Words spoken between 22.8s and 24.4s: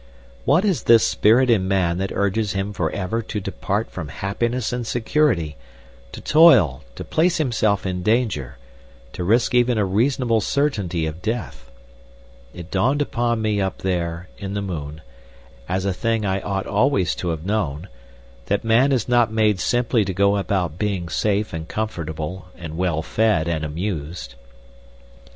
fed and amused.